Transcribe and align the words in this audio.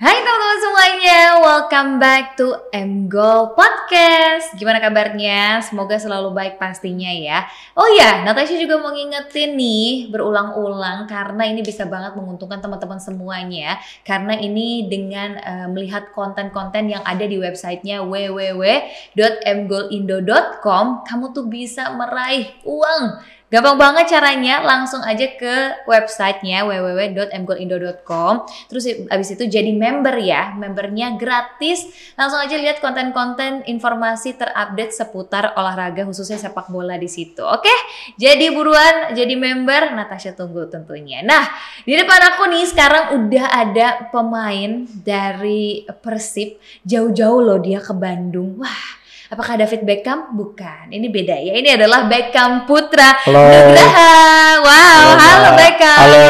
Hai 0.00 0.16
teman-teman 0.24 0.64
semuanya, 0.64 1.44
welcome 1.44 2.00
back 2.00 2.32
to 2.40 2.56
MGO 2.72 3.52
Podcast. 3.52 4.56
Gimana 4.56 4.80
kabarnya? 4.80 5.60
Semoga 5.60 6.00
selalu 6.00 6.32
baik 6.32 6.56
pastinya 6.56 7.12
ya. 7.12 7.44
Oh 7.76 7.84
ya, 7.84 8.24
Natasha 8.24 8.56
juga 8.56 8.80
mau 8.80 8.96
ngingetin 8.96 9.60
nih 9.60 10.08
berulang-ulang 10.08 11.04
karena 11.04 11.52
ini 11.52 11.60
bisa 11.60 11.84
banget 11.84 12.16
menguntungkan 12.16 12.64
teman-teman 12.64 12.96
semuanya. 12.96 13.76
Karena 14.00 14.40
ini 14.40 14.88
dengan 14.88 15.36
uh, 15.36 15.68
melihat 15.68 16.16
konten-konten 16.16 16.96
yang 16.96 17.04
ada 17.04 17.28
di 17.28 17.36
websitenya 17.36 18.00
www.mgolindo.com, 18.00 20.84
kamu 21.04 21.24
tuh 21.36 21.44
bisa 21.44 21.92
meraih 21.92 22.48
uang 22.64 23.20
Gampang 23.50 23.82
banget 23.82 24.14
caranya, 24.14 24.62
langsung 24.62 25.02
aja 25.02 25.26
ke 25.34 25.82
websitenya 25.82 26.62
www.mgolindo.com. 26.70 28.46
Terus 28.70 29.10
abis 29.10 29.34
itu 29.34 29.50
jadi 29.50 29.74
member 29.74 30.14
ya, 30.22 30.54
membernya 30.54 31.18
gratis. 31.18 31.90
Langsung 32.14 32.38
aja 32.38 32.54
lihat 32.54 32.78
konten-konten 32.78 33.66
informasi 33.66 34.38
terupdate 34.38 34.94
seputar 34.94 35.58
olahraga 35.58 36.06
khususnya 36.06 36.38
sepak 36.38 36.70
bola 36.70 36.94
di 36.94 37.10
situ. 37.10 37.42
Oke, 37.42 37.74
jadi 38.14 38.54
buruan 38.54 39.18
jadi 39.18 39.34
member. 39.34 39.98
Natasha 39.98 40.30
tunggu 40.30 40.70
tentunya. 40.70 41.18
Nah, 41.26 41.50
di 41.82 41.98
depan 41.98 42.30
aku 42.30 42.46
nih 42.54 42.70
sekarang 42.70 43.18
udah 43.18 43.46
ada 43.50 43.88
pemain 44.14 44.86
dari 45.02 45.82
Persib 45.98 46.62
jauh-jauh 46.86 47.42
loh 47.42 47.58
dia 47.58 47.82
ke 47.82 47.90
Bandung. 47.90 48.62
Wah, 48.62 48.99
Apakah 49.30 49.54
David 49.54 49.86
Beckham? 49.86 50.34
Bukan. 50.34 50.90
Ini 50.90 51.06
beda 51.06 51.38
ya. 51.38 51.54
Ini 51.54 51.78
adalah 51.78 52.10
Beckham 52.10 52.66
Putra 52.66 53.14
Halo. 53.22 53.46
Nugraha. 53.46 54.10
Wow, 54.58 54.66
halo, 54.66 55.14
halo 55.22 55.50
Beckham. 55.54 55.98
Halo. 56.02 56.28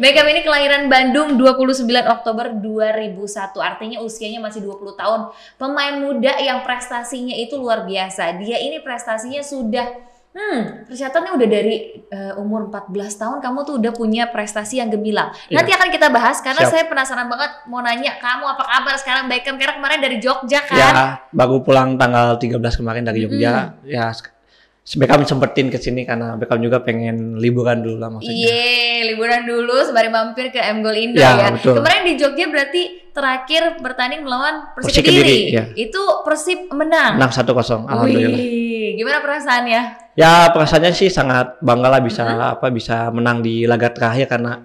Beckham 0.00 0.26
ini 0.32 0.40
kelahiran 0.40 0.88
Bandung 0.88 1.36
29 1.36 1.84
Oktober 2.08 2.48
2001. 2.56 3.60
Artinya 3.60 4.00
usianya 4.00 4.40
masih 4.40 4.64
20 4.64 4.96
tahun. 4.96 5.20
Pemain 5.60 6.00
muda 6.00 6.32
yang 6.40 6.64
prestasinya 6.64 7.36
itu 7.36 7.60
luar 7.60 7.84
biasa. 7.84 8.40
Dia 8.40 8.56
ini 8.56 8.80
prestasinya 8.80 9.44
sudah 9.44 10.13
Hmm, 10.34 10.82
tercatatnya 10.90 11.38
udah 11.38 11.46
dari 11.46 11.74
uh, 12.10 12.42
umur 12.42 12.66
14 12.66 12.90
tahun 12.90 13.38
kamu 13.38 13.58
tuh 13.62 13.74
udah 13.78 13.92
punya 13.94 14.26
prestasi 14.34 14.82
yang 14.82 14.90
gemilang. 14.90 15.30
Iya. 15.46 15.62
Nanti 15.62 15.70
akan 15.70 15.88
kita 15.94 16.10
bahas 16.10 16.42
karena 16.42 16.66
Siap. 16.66 16.74
saya 16.74 16.84
penasaran 16.90 17.30
banget 17.30 17.62
mau 17.70 17.78
nanya 17.78 18.18
kamu 18.18 18.42
apa 18.42 18.66
kabar 18.66 18.98
sekarang 18.98 19.30
Beckham 19.30 19.54
karena 19.54 19.78
kemarin 19.78 20.02
dari 20.02 20.18
Jogja 20.18 20.58
kan? 20.66 20.74
Ya, 20.74 20.90
baru 21.30 21.62
pulang 21.62 21.94
tanggal 21.94 22.34
13 22.34 22.50
kemarin 22.74 23.06
dari 23.06 23.22
Jogja. 23.22 23.78
Ya, 23.86 24.10
se- 24.10 24.98
Beckham 24.98 25.22
sempetin 25.22 25.70
ke 25.70 25.78
sini 25.78 26.02
karena 26.02 26.34
Beckham 26.34 26.58
juga 26.58 26.82
pengen 26.82 27.38
liburan 27.38 27.86
dulu 27.86 28.02
lah 28.02 28.10
maksudnya. 28.10 28.34
Iya, 28.34 29.14
liburan 29.14 29.46
dulu 29.46 29.86
sembari 29.86 30.10
mampir 30.10 30.50
ke 30.50 30.58
M 30.58 30.82
Goal 30.82 30.98
Indo 30.98 31.22
Ya, 31.22 31.46
ya. 31.46 31.54
betul. 31.54 31.78
Kemarin 31.78 32.10
di 32.10 32.14
Jogja 32.18 32.50
berarti 32.50 32.82
terakhir 33.14 33.78
bertanding 33.78 34.26
melawan 34.26 34.66
Persib 34.74 34.98
Kediri. 34.98 35.14
Kediri, 35.14 35.38
ya. 35.54 35.64
Itu 35.78 36.26
Persib 36.26 36.74
menang. 36.74 37.22
Menang 37.22 37.30
1-0, 37.30 37.86
alhamdulillah. 37.86 38.34
Wih, 38.34 38.98
gimana 38.98 39.22
perasaannya? 39.22 40.03
Ya, 40.14 40.50
perasaannya 40.54 40.94
sih 40.94 41.10
sangat 41.10 41.58
bangga 41.58 41.90
lah 41.90 42.02
bisa 42.02 42.22
Mm-hmm. 42.26 42.54
apa 42.58 42.66
bisa 42.70 43.10
menang 43.10 43.42
di 43.42 43.66
laga 43.66 43.90
terakhir 43.90 44.30
karena 44.30 44.62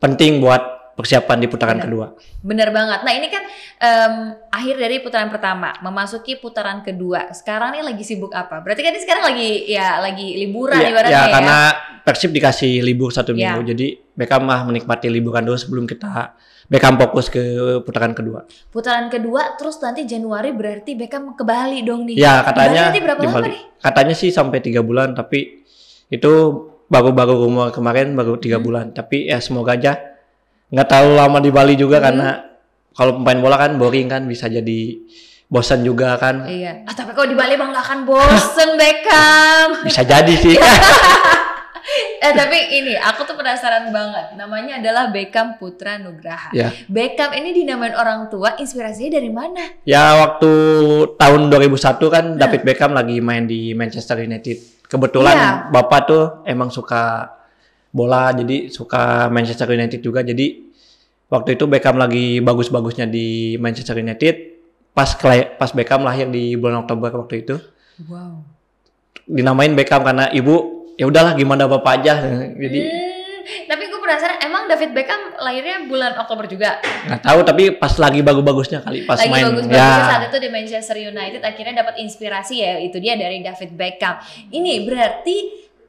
penting 0.00 0.40
buat 0.40 0.79
persiapan 1.00 1.40
di 1.40 1.48
putaran 1.48 1.80
Benar. 1.80 1.86
kedua. 1.88 2.06
Bener 2.40 2.68
banget. 2.68 3.00
Nah 3.00 3.12
ini 3.12 3.26
kan 3.26 3.42
em, 3.78 4.14
akhir 4.46 4.76
dari 4.76 5.00
putaran 5.00 5.32
pertama, 5.32 5.72
memasuki 5.80 6.36
putaran 6.36 6.84
kedua. 6.84 7.32
Sekarang 7.32 7.72
nih 7.72 7.80
lagi 7.80 8.04
sibuk 8.04 8.28
apa? 8.30 8.60
Berarti 8.60 8.84
kan 8.84 8.92
ini 8.92 9.00
sekarang 9.00 9.24
lagi 9.26 9.50
ya 9.66 9.96
lagi 9.98 10.36
liburan 10.36 10.76
Ya, 10.76 10.88
ibaratnya 10.88 11.16
ya, 11.16 11.24
ya. 11.24 11.32
karena 11.32 11.58
Persib 12.00 12.30
dikasih 12.30 12.80
libur 12.80 13.08
satu 13.08 13.32
Ya. 13.32 13.56
minggu, 13.56 13.72
jadi 13.72 13.86
Beckham 14.12 14.44
mah 14.44 14.60
menikmati 14.62 15.08
liburan 15.08 15.40
dulu 15.42 15.56
sebelum 15.56 15.84
kita 15.84 16.36
Beckham 16.66 16.94
fokus 16.94 17.26
ke 17.26 17.42
putaran 17.82 18.12
kedua. 18.12 18.46
Putaran 18.68 19.08
kedua, 19.08 19.56
terus 19.56 19.80
nanti 19.80 20.04
Januari 20.04 20.52
berarti 20.52 20.94
Beckham 20.94 21.32
ke 21.32 21.42
Bali 21.42 21.82
dong 21.82 22.04
nih. 22.04 22.14
Ya 22.14 22.40
Bali 22.40 22.46
katanya 22.46 22.82
nanti 22.86 23.00
berapa 23.00 23.20
lama 23.20 23.34
Bali. 23.36 23.48
nih? 23.48 23.58
Katanya 23.80 24.14
sih 24.14 24.30
sampai 24.30 24.58
tiga 24.60 24.80
bulan, 24.80 25.12
tapi 25.12 25.64
itu 26.06 26.32
baru-baru 26.86 27.34
rumor 27.40 27.70
kemarin 27.70 28.12
baru 28.12 28.36
tiga 28.36 28.58
Hmm. 28.58 28.64
bulan. 28.64 28.86
Tapi 28.90 29.26
ya 29.26 29.38
semoga 29.38 29.74
aja 29.74 29.98
nggak 30.70 30.86
terlalu 30.86 31.14
lama 31.14 31.38
di 31.38 31.50
Bali 31.50 31.74
juga 31.74 31.98
Hmm. 31.98 32.06
karena 32.06 32.28
kalau 32.90 33.12
pemain 33.16 33.40
bola 33.40 33.56
kan 33.56 33.74
boring 33.74 34.06
kan 34.06 34.22
bisa 34.24 34.46
jadi 34.46 34.80
bosan 35.46 35.82
juga 35.82 36.14
kan. 36.14 36.46
Iya. 36.46 36.84
Ah, 36.84 36.94
tapi 36.94 37.10
kalau 37.10 37.26
di 37.26 37.34
Bali 37.34 37.54
emang 37.54 37.70
gak 37.70 37.82
akan 37.82 38.00
bosen 38.04 38.70
Beckham. 38.76 39.68
Bisa 39.86 40.02
jadi 40.02 40.30
sih. 40.32 40.54
Eh 42.20 42.30
tapi 42.30 42.54
ini 42.70 42.94
aku 42.94 43.24
tuh 43.24 43.34
penasaran 43.34 43.90
banget. 43.90 44.36
Namanya 44.36 44.78
adalah 44.78 45.08
Beckham 45.08 45.56
Putra 45.56 45.96
Nugraha. 45.96 46.52
ya. 46.52 46.70
Beckham 46.86 47.32
ini 47.32 47.50
dinamain 47.52 47.96
orang 47.96 48.28
tua, 48.28 48.54
inspirasinya 48.54 49.16
dari 49.16 49.26
mana? 49.26 49.64
Ya 49.82 50.14
waktu 50.14 50.50
tahun 51.16 51.48
2001 51.48 51.80
kan 52.06 52.24
Nah. 52.30 52.38
David 52.38 52.62
Beckham 52.62 52.92
lagi 52.92 53.18
main 53.18 53.42
di 53.42 53.72
Manchester 53.72 54.20
United. 54.20 54.86
Kebetulan 54.86 55.34
Iya. 55.34 55.50
bapak 55.72 56.00
tuh 56.04 56.24
emang 56.44 56.68
suka 56.68 57.26
bola 57.90 58.30
jadi 58.30 58.70
suka 58.70 59.26
Manchester 59.28 59.70
United 59.70 60.00
juga. 60.00 60.22
Jadi 60.22 60.70
waktu 61.26 61.54
itu 61.54 61.66
Beckham 61.66 61.98
lagi 61.98 62.38
bagus-bagusnya 62.38 63.06
di 63.06 63.54
Manchester 63.56 63.98
United. 63.98 64.34
Pas 64.90 65.14
pas 65.56 65.70
Beckham 65.70 66.02
lahir 66.02 66.26
di 66.26 66.54
bulan 66.54 66.82
Oktober 66.82 67.10
waktu 67.16 67.46
itu 67.46 67.56
Wow. 68.00 68.42
dinamain 69.28 69.76
Beckham 69.76 70.00
karena 70.00 70.32
ibu 70.32 70.56
ya 70.96 71.04
udahlah 71.04 71.36
gimana 71.36 71.68
bapak 71.68 72.00
aja. 72.00 72.14
Jadi 72.56 72.80
Hmm, 73.40 73.66
tapi 73.66 73.88
gue 73.88 73.98
penasaran, 73.98 74.36
emang 74.44 74.68
David 74.68 74.92
Beckham 74.92 75.32
lahirnya 75.36 75.88
bulan 75.88 76.12
Oktober 76.14 76.44
juga? 76.44 76.76
nggak 76.80 77.24
tahu 77.24 77.40
tapi 77.40 77.72
pas 77.72 77.90
lagi 77.96 78.20
bagus-bagusnya 78.20 78.84
kali 78.84 79.08
pas 79.08 79.16
Lagi 79.16 79.32
main 79.32 79.48
bagus-bagusnya 79.48 79.80
ya 79.80 80.06
saat 80.06 80.22
itu 80.28 80.38
di 80.38 80.48
Manchester 80.52 80.96
United 81.00 81.40
akhirnya 81.40 81.74
dapat 81.80 81.94
inspirasi 81.98 82.54
ya 82.60 82.76
itu 82.78 83.00
dia 83.00 83.16
dari 83.16 83.40
David 83.40 83.72
Beckham. 83.74 84.20
Ini 84.48 84.84
berarti 84.84 85.36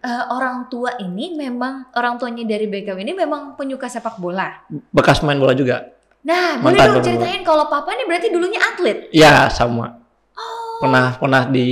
eh, 0.02 0.26
orang 0.34 0.68
tua 0.68 0.98
ini 0.98 1.38
memang 1.38 1.94
orang 1.96 2.18
tuanya 2.18 2.44
dari 2.44 2.66
Beckham 2.68 2.98
ini 3.00 3.14
memang 3.14 3.56
penyuka 3.56 3.88
sepak 3.88 4.18
bola. 4.18 4.66
bekas 4.92 5.22
main 5.22 5.38
bola 5.38 5.54
juga. 5.54 5.88
Nah, 6.22 6.62
boleh 6.62 6.78
dong 6.78 7.02
ceritain 7.02 7.42
kalau 7.42 7.66
papa 7.66 7.98
ini 7.98 8.06
berarti 8.06 8.30
dulunya 8.30 8.62
atlet. 8.62 9.10
Ya 9.10 9.50
sama. 9.50 9.98
Oh. 10.32 10.80
pernah 10.82 11.14
pernah 11.22 11.44
di 11.46 11.70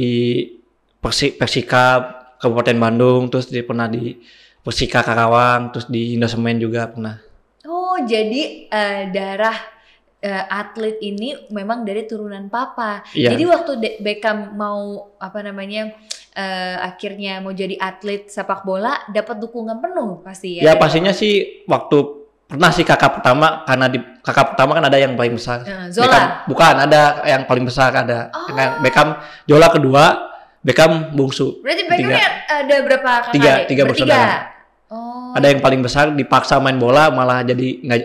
Persi, 1.00 1.31
Persika 1.34 2.19
Kabupaten 2.38 2.78
Bandung 2.78 3.31
terus 3.31 3.47
dia 3.50 3.66
pernah 3.66 3.88
di 3.89 4.19
Persika 4.62 5.01
Karawang 5.01 5.73
terus 5.73 5.88
di 5.88 6.13
Indosemen 6.13 6.59
juga 6.59 6.91
pernah 6.91 7.18
Oh, 7.68 7.97
jadi 8.07 8.72
eh, 8.72 9.03
darah 9.12 9.57
eh, 10.23 10.45
atlet 10.47 10.95
ini 11.03 11.35
memang 11.51 11.84
dari 11.84 12.07
turunan 12.07 12.47
papa. 12.47 13.03
Iya. 13.12 13.35
Jadi 13.35 13.44
waktu 13.44 13.72
De- 13.75 13.97
Beckham 14.00 14.56
mau 14.56 15.12
apa 15.19 15.44
namanya 15.44 15.91
eh, 16.39 16.75
akhirnya 16.79 17.33
mau 17.38 17.51
jadi 17.51 17.75
atlet 17.75 18.25
sepak 18.25 18.63
bola, 18.63 18.95
dapat 19.07 19.35
dukungan 19.38 19.77
penuh 19.77 20.23
pasti 20.23 20.57
ya. 20.57 20.72
ya 20.72 20.73
pastinya 20.73 21.11
sih 21.11 21.66
waktu 21.66 21.97
pernah 22.45 22.72
sih 22.72 22.81
kakak 22.81 23.11
pertama 23.13 23.61
karena 23.61 23.85
di 23.85 24.00
kakak 24.19 24.45
pertama 24.50 24.73
kan 24.73 24.83
ada 24.83 24.97
yang 24.97 25.13
paling 25.13 25.35
besar 25.35 25.61
Eh, 25.61 25.69
Beckham, 25.85 25.91
Zola. 25.94 26.22
bukan 26.45 26.75
ada 26.79 27.01
yang 27.23 27.44
paling 27.44 27.61
besar 27.61 27.91
ada 27.94 28.31
Oh. 28.31 28.50
Beckham 28.79 29.13
Jola 29.45 29.67
kedua 29.69 30.03
Beckham 30.59 31.13
bungsu 31.13 31.61
Berarti 31.61 31.83
Beckham 31.85 32.09
ada 32.50 32.75
berapa 32.81 33.09
kakak 33.21 33.33
Tiga, 33.35 33.51
adik? 33.53 33.67
tiga 33.67 33.83
bersaudara. 33.85 34.38
Oh. 34.89 35.31
ada 35.31 35.45
yang 35.45 35.61
paling 35.61 35.79
besar 35.79 36.09
dipaksa 36.09 36.57
main 36.57 36.73
bola 36.75 37.13
malah 37.13 37.45
jadi 37.45 37.77
nggak 37.79 38.00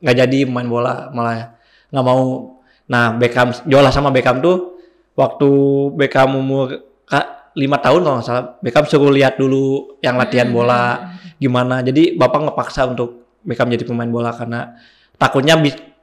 nggak 0.00 0.16
jadi 0.18 0.38
main 0.48 0.64
bola 0.64 1.12
malah 1.12 1.52
nggak 1.92 2.00
mau 2.02 2.56
nah 2.86 3.12
Beckham 3.12 3.52
Jola 3.62 3.92
sama 3.92 4.08
Beckham 4.08 4.40
tuh 4.40 4.80
waktu 5.12 5.50
Beckham 5.92 6.32
umur 6.32 6.72
kak 7.04 7.39
lima 7.52 7.78
tahun 7.78 8.00
kalau 8.00 8.14
nggak 8.18 8.26
salah 8.26 8.44
Beckham 8.60 8.84
suruh 8.86 9.10
lihat 9.10 9.34
dulu 9.36 9.96
yang 10.00 10.14
latihan 10.14 10.46
Hmm, 10.46 10.54
bola 10.54 10.82
hmm, 10.82 11.02
hmm. 11.02 11.30
gimana 11.38 11.74
jadi 11.82 12.02
bapak 12.14 12.40
ngepaksa 12.46 12.86
untuk 12.86 13.26
Beckham 13.42 13.68
jadi 13.68 13.82
pemain 13.82 14.06
bola 14.06 14.30
karena 14.30 14.76
takutnya 15.16 15.58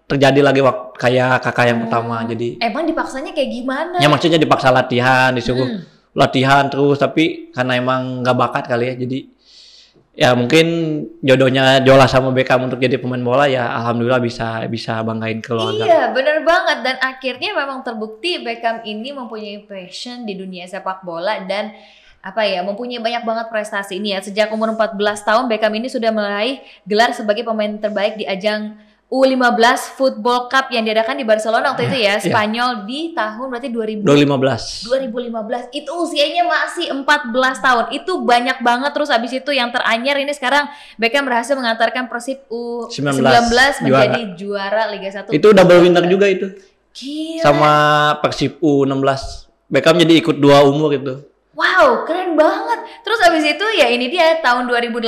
terjadi 0.07 0.39
lagi 0.39 0.63
waktu 0.63 0.95
kayak 0.95 1.43
kakak 1.43 1.65
yang 1.67 1.79
pertama 1.83 2.23
Oh. 2.23 2.27
jadi 2.27 2.47
Emang 2.59 2.87
dipaksanya 2.87 3.31
kayak 3.31 3.49
gimana? 3.51 3.95
ya 3.99 4.07
maksudnya 4.07 4.39
dipaksa 4.39 4.71
latihan 4.71 5.31
disuruh 5.31 5.67
Hmm. 5.67 5.83
latihan 6.15 6.65
terus 6.67 6.97
tapi 6.97 7.51
karena 7.51 7.77
emang 7.77 8.23
nggak 8.23 8.35
bakat 8.35 8.63
kali 8.67 8.89
ya 8.89 8.95
jadi 8.97 9.19
ya 10.17 10.33
mungkin 10.33 10.65
jodohnya 11.21 11.77
Jola 11.85 12.09
sama 12.09 12.33
Beckham 12.33 12.65
untuk 12.65 12.81
jadi 12.81 12.97
pemain 12.97 13.21
bola 13.21 13.45
ya 13.45 13.69
alhamdulillah 13.69 14.17
bisa 14.17 14.65
bisa 14.65 15.05
banggain 15.05 15.45
keluarga. 15.45 15.85
Iya, 15.85 16.03
bener 16.09 16.41
banget. 16.41 16.77
Dan 16.81 16.95
akhirnya 16.97 17.53
memang 17.53 17.85
terbukti 17.85 18.41
Beckham 18.41 18.81
ini 18.81 19.13
mempunyai 19.13 19.69
passion 19.69 20.25
di 20.25 20.33
dunia 20.33 20.65
sepak 20.65 21.05
bola 21.05 21.45
dan 21.45 21.69
apa 22.25 22.43
ya, 22.43 22.65
mempunyai 22.65 22.97
banyak 22.97 23.23
banget 23.23 23.45
prestasi 23.53 24.01
ini 24.01 24.17
ya. 24.17 24.19
Sejak 24.25 24.49
umur 24.49 24.73
14 24.73 24.97
tahun 25.21 25.45
Beckham 25.45 25.71
ini 25.77 25.85
sudah 25.85 26.09
meraih 26.09 26.65
gelar 26.89 27.13
sebagai 27.13 27.45
pemain 27.45 27.77
terbaik 27.77 28.17
di 28.17 28.25
ajang 28.25 28.73
U15 29.07 29.95
Football 29.95 30.51
Cup 30.51 30.67
yang 30.67 30.83
diadakan 30.83 31.15
di 31.15 31.23
Barcelona 31.23 31.71
waktu 31.71 31.87
itu 31.87 31.95
ya, 32.03 32.19
Iya. 32.19 32.27
Spanyol 32.27 32.83
di 32.83 33.15
tahun 33.15 33.47
berarti 33.47 33.71
2000 33.71 34.03
2015. 34.03 34.83
2015 34.83 35.71
itu 35.71 35.91
usianya 35.95 36.43
masih 36.43 36.91
14 36.91 37.31
tahun 37.63 37.85
itu 37.95 38.11
banyak 38.19 38.59
banget 38.59 38.91
terus 38.91 39.07
abis 39.07 39.31
itu 39.31 39.51
yang 39.55 39.71
teranyar 39.71 40.19
ini 40.19 40.35
sekarang 40.35 40.67
Beckham 40.99 41.23
berhasil 41.23 41.55
mengantarkan 41.55 42.11
Persib 42.11 42.43
U19 42.51 43.23
19 43.23 43.87
menjadi 43.87 44.21
juara 44.35 44.91
Liga 44.91 45.23
1 45.23 45.31
Itu 45.31 45.55
double 45.55 45.87
winner 45.87 46.03
juga 46.11 46.27
itu. 46.27 46.51
Gila. 46.91 47.43
Sama 47.47 47.71
Persib 48.19 48.59
U16. 48.59 49.47
Beckham 49.71 49.95
jadi 50.03 50.19
ikut 50.19 50.35
dua 50.35 50.67
umur 50.67 50.91
itu. 50.91 51.23
Wow, 51.57 52.05
keren 52.05 52.37
banget. 52.37 53.01
Terus 53.01 53.17
abis 53.19 53.43
itu 53.47 53.65
ya 53.73 53.89
ini 53.89 54.07
dia 54.07 54.37
tahun 54.37 54.69
2018 54.69 55.01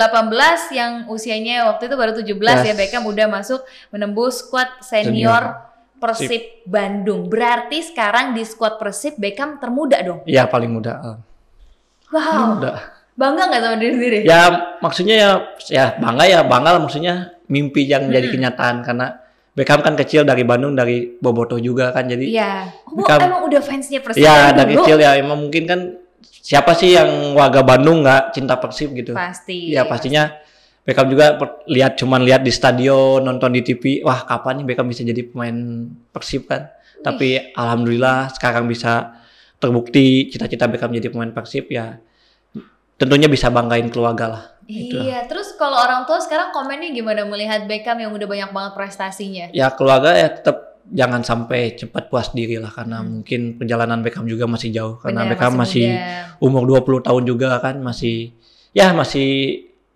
yang 0.71 1.05
usianya 1.05 1.69
waktu 1.69 1.85
itu 1.85 1.93
baru 1.93 2.11
17 2.11 2.25
ya 2.25 2.65
Yes. 2.65 2.73
Beckham 2.75 3.05
udah 3.05 3.29
masuk 3.29 3.61
menembus 3.89 4.41
skuad 4.41 4.81
senior, 4.81 5.61
Persib 5.95 6.41
Bandung. 6.65 7.27
Berarti 7.27 7.83
sekarang 7.83 8.33
di 8.33 8.41
skuad 8.41 8.75
Persib 8.75 9.13
Beckham 9.15 9.61
termuda 9.61 10.01
dong. 10.01 10.25
Iya 10.25 10.49
paling 10.49 10.71
muda. 10.71 11.21
Wow. 12.09 12.57
Muda. 12.57 12.73
Bangga 13.13 13.43
nggak 13.45 13.61
sama 13.61 13.75
diri 13.77 13.93
sendiri? 13.93 14.17
Ya 14.23 14.41
maksudnya 14.79 15.15
ya 15.15 15.29
ya 15.67 15.85
bangga 15.93 16.23
ya 16.25 16.39
bangga 16.41 16.69
lah 16.71 16.81
maksudnya 16.81 17.13
mimpi 17.45 17.83
yang 17.83 18.07
jadi 18.07 18.23
Mm-mm. 18.23 18.33
kenyataan 18.33 18.75
karena 18.81 19.07
Beckham 19.51 19.83
kan 19.83 19.93
kecil 19.93 20.23
dari 20.23 20.41
Bandung 20.41 20.71
dari 20.71 21.13
Boboto 21.13 21.59
juga 21.59 21.91
kan 21.91 22.07
jadi 22.07 22.23
Iya. 22.23 22.53
Oh, 22.87 22.95
Beckham- 22.95 23.21
emang 23.21 23.43
udah 23.43 23.59
fansnya 23.59 23.99
Persib 23.99 24.23
ya 24.23 24.49
dari 24.49 24.57
dari 24.57 24.71
dulu? 24.71 24.81
kecil 24.81 24.97
ya 24.97 25.11
emang 25.13 25.37
mungkin 25.37 25.63
kan 25.67 25.79
siapa 26.23 26.73
sih 26.73 26.95
yang 26.95 27.35
warga 27.37 27.61
Bandung 27.61 28.03
nggak 28.03 28.35
cinta 28.35 28.57
Persib 28.57 28.95
gitu. 28.95 29.13
Pasti. 29.13 29.73
Ya 29.73 29.85
pastinya 29.85 30.33
Beckham 30.87 31.05
juga 31.05 31.37
lihat 31.69 32.01
cuman 32.01 32.25
lihat 32.25 32.41
di 32.41 32.49
stadion, 32.49 33.21
nonton 33.21 33.53
di 33.53 33.61
TV, 33.61 34.01
wah 34.01 34.25
kapan 34.25 34.63
nih 34.63 34.73
Beckham 34.73 34.89
bisa 34.89 35.05
jadi 35.05 35.21
pemain 35.21 35.85
Persib 36.09 36.49
kan? 36.49 36.71
Tapi 37.05 37.53
alhamdulillah 37.53 38.33
sekarang 38.33 38.65
bisa 38.65 39.21
terbukti 39.61 40.31
cita-cita 40.33 40.65
Beckham 40.65 40.89
jadi 40.89 41.13
pemain 41.13 41.29
Persib 41.29 41.69
ya 41.69 41.99
tentunya 42.99 43.31
bisa 43.31 43.47
banggain 43.47 43.87
keluarga 43.87 44.25
lah. 44.27 44.43
Itu. 44.69 45.01
Iya, 45.01 45.25
terus 45.25 45.57
kalau 45.57 45.81
orang 45.81 46.05
tua 46.05 46.21
sekarang 46.21 46.53
komennya 46.53 46.93
gimana 46.93 47.25
melihat 47.25 47.65
Beckham 47.65 47.97
yang 47.97 48.13
udah 48.13 48.27
banyak 48.29 48.49
banget 48.53 48.73
prestasinya? 48.77 49.45
Ya 49.49 49.73
keluarga 49.73 50.13
ya 50.13 50.29
tetap 50.29 50.68
jangan 50.91 51.21
sampai 51.21 51.73
cepat 51.73 52.07
puas 52.07 52.29
diri 52.29 52.55
lah 52.55 52.69
karena 52.69 52.99
Hmm. 52.99 53.21
mungkin 53.21 53.41
perjalanan 53.55 53.99
Beckham 53.99 54.25
juga 54.25 54.45
masih 54.45 54.69
jauh 54.69 54.97
karena 54.97 55.23
Bener, 55.23 55.31
Beckham 55.31 55.53
masih, 55.53 55.85
muda. 55.87 56.37
umur 56.39 56.63
20 56.65 57.01
tahun 57.01 57.23
juga 57.23 57.57
kan 57.57 57.77
masih 57.77 58.33
ya 58.71 58.91
masih 58.91 59.29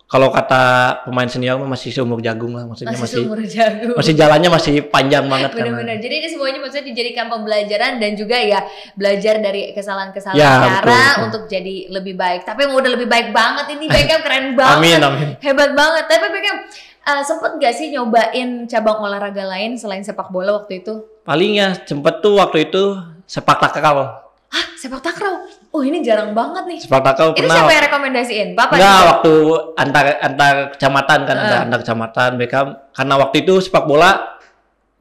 kalau 0.04 0.30
kata 0.30 0.62
pemain 1.04 1.26
senior 1.26 1.58
mah 1.58 1.66
masih 1.68 1.90
seumur 1.90 2.22
jagung 2.22 2.54
lah 2.54 2.64
maksudnya 2.64 2.94
masih, 2.94 3.26
masih 3.26 3.50
jagung. 3.50 3.98
masih 3.98 4.14
jalannya 4.14 4.46
masih 4.48 4.74
panjang 4.86 5.26
banget 5.26 5.50
karena 5.52 5.74
Bener-bener. 5.74 5.98
Jadi 5.98 6.14
ini 6.16 6.28
semuanya 6.30 6.60
maksudnya 6.62 6.86
dijadikan 6.86 7.26
pembelajaran 7.28 7.92
dan 7.98 8.12
juga 8.14 8.38
ya 8.38 8.62
belajar 8.94 9.42
dari 9.42 9.74
kesalahan-kesalahan 9.74 10.38
Ya, 10.38 10.54
cara 10.54 10.70
betul, 10.78 10.94
betul. 10.94 11.24
untuk 11.26 11.44
jadi 11.50 11.76
lebih 11.90 12.14
baik. 12.14 12.46
Tapi 12.46 12.60
yang 12.62 12.78
udah 12.78 12.92
lebih 12.94 13.10
baik 13.10 13.34
banget 13.34 13.66
ini 13.74 13.86
Beckham 13.96 14.22
keren 14.22 14.46
banget. 14.54 14.78
Amin 14.78 15.00
amin. 15.02 15.28
Hebat 15.40 15.72
banget. 15.74 16.06
Tapi 16.06 16.26
Beckham 16.30 16.58
uh, 17.04 17.22
sempet 17.24 17.60
gak 17.60 17.74
sih 17.76 17.92
nyobain 17.92 18.66
cabang 18.68 19.04
olahraga 19.04 19.44
lain 19.44 19.76
selain 19.76 20.04
sepak 20.04 20.32
bola 20.32 20.64
waktu 20.64 20.84
itu? 20.84 21.04
Paling 21.24 21.60
ya 21.60 21.76
sempet 21.84 22.20
tuh 22.24 22.40
waktu 22.40 22.68
itu 22.68 23.00
sepak 23.28 23.60
takraw. 23.60 24.24
Hah, 24.54 24.66
sepak 24.78 25.02
takraw? 25.02 25.50
Oh 25.74 25.82
ini 25.82 26.06
jarang 26.06 26.38
banget 26.38 26.64
nih. 26.70 26.80
Sepak 26.86 27.02
takraw 27.02 27.34
Itu 27.34 27.42
pernah 27.42 27.66
siapa 27.66 27.74
yang 27.74 27.84
rekomendasiin? 27.90 28.48
Bapak 28.54 28.76
Enggak, 28.78 28.94
juga? 28.94 29.10
waktu 29.10 29.34
antar 29.74 30.06
antar 30.22 30.54
kecamatan 30.78 31.20
kan 31.26 31.36
ada 31.38 31.48
Heeh. 31.50 31.66
antar 31.66 31.80
kecamatan 31.82 32.30
Beckham 32.38 32.68
karena 32.94 33.16
waktu 33.18 33.36
itu 33.42 33.54
sepak 33.58 33.86
bola 33.90 34.12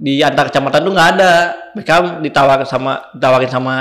di 0.01 0.25
antar 0.25 0.49
kecamatan 0.49 0.81
tuh 0.81 0.93
nggak 0.97 1.09
ada. 1.19 1.33
Beckham 1.77 2.05
ditawar 2.25 2.65
sama 2.65 3.13
ditawarin 3.13 3.53
sama 3.53 3.75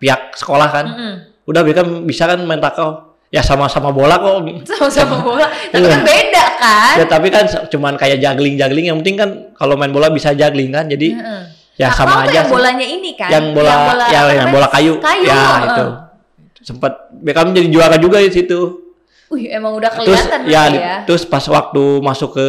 pihak 0.00 0.38
sekolah 0.40 0.68
kan. 0.72 0.86
Mm-mm. 0.88 1.14
Udah 1.44 1.60
Beckham 1.60 2.08
bisa 2.08 2.24
kan 2.24 2.40
main 2.48 2.62
takraw. 2.64 3.07
Ya 3.28 3.40
sama-sama 3.40 3.90
bola 3.90 4.16
kok. 4.16 4.40
Sama-sama 4.64 5.20
bola. 5.26 5.44
Tapi 5.68 5.78
Iya. 5.78 5.90
kan 5.90 6.00
beda 6.02 6.44
kan? 6.56 6.94
Ya 6.96 7.04
tapi 7.04 7.28
kan 7.28 7.44
cuman 7.68 7.92
kayak 7.94 8.18
juggling-juggling 8.18 8.86
yang 8.86 8.98
penting 8.98 9.16
kan 9.16 9.30
kalau 9.52 9.74
main 9.74 9.90
bola 9.90 10.08
bisa 10.08 10.32
juggling 10.32 10.70
kan. 10.70 10.86
Jadi 10.86 11.12
ya 11.74 11.88
Takraw 11.88 12.08
sama 12.08 12.16
aja 12.24 12.32
yang 12.38 12.48
bolanya 12.48 12.86
ini 12.86 13.10
kan? 13.12 13.28
Yang 13.28 13.44
bola, 13.52 13.72
ya 14.06 14.18
apa 14.18 14.32
yang 14.32 14.40
namanya? 14.42 14.48
bola 14.50 14.66
kayu. 14.68 14.94
Kayu. 14.98 15.24
Ya 15.24 15.36
heeh. 15.36 15.60
itu. 15.66 15.86
Sempat 16.60 16.92
Beckham 17.14 17.52
jadi 17.52 17.68
juara 17.68 17.96
juga 17.96 18.18
di 18.18 18.28
situ. 18.28 18.60
Wih, 19.28 19.44
emang 19.50 19.76
udah 19.76 19.92
terus 19.92 20.08
kelihatan 20.24 20.40
ya, 20.42 20.64
berarti 20.64 20.72
di- 20.72 20.80
ya. 20.80 20.96
terus 21.04 21.22
pas 21.22 21.44
waktu 21.44 21.84
masuk 22.00 22.32
ke 22.32 22.48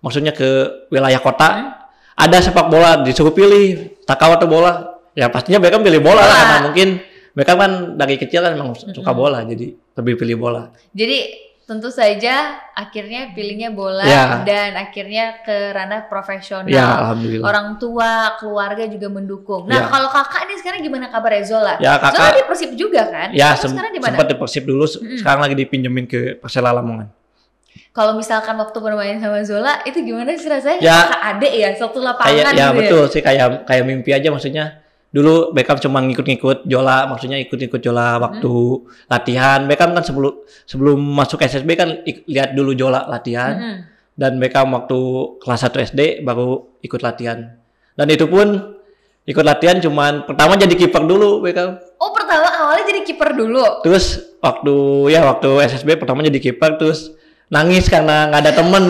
maksudnya 0.00 0.32
ke 0.32 0.48
wilayah 0.88 1.18
kota 1.18 1.48
Hmm? 1.50 1.68
ada 2.16 2.38
sepak 2.38 2.66
bola 2.66 3.00
disuruh 3.00 3.30
pilih 3.30 3.92
takraw 4.02 4.32
atau 4.32 4.46
bola 4.46 4.72
ya 5.12 5.28
pastinya 5.28 5.58
Beckham 5.58 5.80
pilih 5.80 6.00
bola 6.00 6.16
lah 6.16 6.24
Bola. 6.24 6.40
karena 6.40 6.58
mungkin 6.64 6.88
Beckham 7.34 7.58
kan 7.58 7.72
dari 7.94 8.14
kecil 8.14 8.40
kan 8.40 8.54
memang 8.54 8.72
suka 8.74 9.10
bola 9.10 9.42
jadi 9.42 9.74
lebih 9.74 10.14
pilih 10.16 10.38
bola 10.38 10.70
Jadi 10.90 11.18
tentu 11.64 11.88
saja 11.88 12.60
akhirnya 12.70 13.32
pilihnya 13.32 13.72
bola 13.72 14.04
Ya. 14.04 14.44
dan 14.44 14.76
akhirnya 14.76 15.40
ke 15.40 15.72
ranah 15.72 16.04
profesional. 16.04 16.68
ya 16.68 17.00
alhamdulillah 17.00 17.40
Orang 17.42 17.68
tua, 17.74 18.36
keluarga 18.36 18.84
juga 18.84 19.08
mendukung. 19.08 19.64
Nah, 19.64 19.74
Ya. 19.74 19.88
kalau 19.88 20.12
kakak 20.12 20.44
ini 20.44 20.60
sekarang 20.60 20.84
gimana 20.84 21.08
Zola? 21.42 21.80
ya 21.80 21.96
Zola 21.96 22.04
kakak 22.04 22.36
di 22.36 22.44
Persib 22.44 22.70
juga 22.76 23.02
kan? 23.08 23.28
ya 23.32 23.56
sem- 23.56 23.72
sekarang 23.72 23.90
di 23.90 23.98
mana? 23.98 24.12
sempat 24.12 24.26
di 24.28 24.36
Persib 24.36 24.62
dulu 24.62 24.84
se- 24.84 25.00
Mm-mm. 25.00 25.18
sekarang 25.18 25.40
lagi 25.40 25.56
dipinjemin 25.56 26.04
ke 26.04 26.20
Persela 26.36 26.68
Lamongan 26.70 27.08
Kalau 27.90 28.12
misalkan 28.12 28.54
waktu 28.54 28.78
bermain 28.78 29.16
sama 29.16 29.40
Zola 29.42 29.80
itu 29.82 29.98
gimana 29.98 30.36
sih 30.36 30.46
rasanya? 30.46 30.78
Ya. 30.78 30.98
kakak 31.00 31.22
adek 31.32 31.52
ya, 31.56 31.68
satu 31.74 31.98
lapangan 31.98 32.28
kayak 32.28 32.52
ya 32.52 32.66
gitu 32.68 32.76
betul 32.76 33.02
sih 33.08 33.20
kayak 33.20 33.64
kayak 33.64 33.82
mimpi 33.82 34.10
aja 34.10 34.28
maksudnya 34.28 34.83
dulu 35.14 35.54
Beckham 35.54 35.78
cuma 35.78 36.02
ngikut-ngikut 36.02 36.66
Jola 36.66 37.06
maksudnya 37.06 37.38
ikut-ikut 37.38 37.78
Jola 37.78 38.18
waktu 38.18 38.50
latihan. 39.06 39.62
Beckham 39.64 39.94
kan 39.94 40.02
sebelum 40.02 40.34
sebelum 40.64 40.98
masuk 40.98 41.38
SSB 41.40 41.70
kan 41.72 42.02
ik- 42.02 42.26
lihat 42.26 42.52
dulu 42.52 42.74
Jola 42.74 43.06
latihan. 43.06 43.54
Mm-mm. 43.54 43.78
dan 44.14 44.38
Beckham 44.38 44.70
waktu 44.70 44.98
kelas 45.38 45.62
1 45.64 45.86
SD 45.88 46.00
baru 46.20 46.78
ikut 46.80 46.98
latihan. 46.98 47.54
Dan 47.94 48.06
itu 48.08 48.26
pun 48.26 48.74
ikut 49.24 49.40
latihan 49.40 49.78
cuman 49.78 50.22
pertama 50.24 50.54
jadi 50.54 50.74
kiper 50.76 51.02
dulu 51.02 51.38
Beckham. 51.40 51.78
Oh, 51.96 52.10
pertama 52.10 52.50
awalnya 52.50 52.84
jadi 52.84 53.02
kiper 53.04 53.32
dulu. 53.32 53.62
terus 53.80 54.34
waktu 54.38 54.74
ya 55.08 55.22
waktu 55.24 55.46
SSB 55.64 55.96
pertama 55.96 56.20
jadi 56.20 56.36
kiper 56.38 56.74
terus 56.74 57.14
nangis 57.46 57.86
karena 57.86 58.28
nggak 58.28 58.40
ada 58.40 58.52
temen 58.52 58.84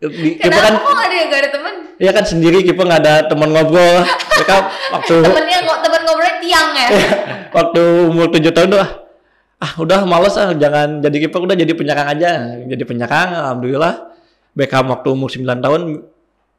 di 0.00 0.40
Kenapa 0.40 0.60
kan 0.64 0.74
kok 0.80 0.92
gak 0.96 1.08
ada, 1.12 1.18
gak 1.28 1.40
ada 1.44 1.50
temen? 1.52 1.74
ya 2.00 2.10
kan 2.16 2.24
sendiri 2.24 2.64
kiper 2.64 2.88
nggak 2.88 3.02
ada 3.04 3.14
teman 3.28 3.52
ngobrol. 3.52 4.00
Beckham 4.40 4.62
waktu 4.96 5.14
Temennya 5.28 5.58
temen 5.68 6.00
ngobrolnya 6.08 6.36
tiang 6.40 6.68
ya. 6.72 6.88
waktu 7.52 7.82
umur 8.08 8.26
tujuh 8.32 8.52
tahun 8.56 8.68
tuh 8.72 8.80
ah, 8.80 8.90
ah 9.60 9.72
udah 9.76 10.08
males 10.08 10.32
ah 10.40 10.56
jangan 10.56 11.04
jadi 11.04 11.28
kiper 11.28 11.44
udah 11.44 11.56
jadi 11.60 11.72
penyerang 11.76 12.08
aja. 12.08 12.56
Jadi 12.64 12.82
penyerang 12.88 13.28
alhamdulillah. 13.36 13.94
Beckham 14.50 14.90
waktu 14.90 15.08
umur 15.14 15.30
9 15.30 15.46
tahun 15.46 15.80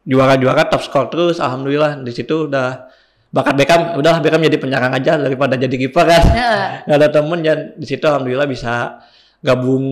juara-juara 0.07 0.63
top 0.69 0.85
skor 0.85 1.05
terus 1.09 1.41
alhamdulillah. 1.41 2.05
Di 2.05 2.13
situ 2.13 2.45
udah 2.45 2.85
bakat 3.33 3.57
Beckham 3.57 3.97
udahlah 3.97 4.21
Beckham 4.21 4.45
jadi 4.45 4.61
penyerang 4.61 4.93
aja 4.93 5.17
daripada 5.17 5.57
jadi 5.57 5.73
kiper 5.73 6.05
kan. 6.05 6.23
Nggak 6.85 6.97
ada 7.01 7.09
temen 7.09 7.39
dan 7.41 7.59
di 7.73 7.85
situ 7.89 8.05
alhamdulillah 8.05 8.45
bisa 8.45 9.01
gabung 9.41 9.85